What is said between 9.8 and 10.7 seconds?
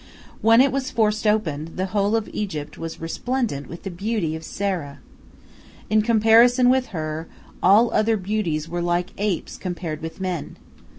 with men.